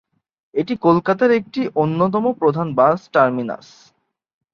[0.53, 3.67] এটি কলকাতার একটি অন্যতম প্রধান বাস টার্মিনাস।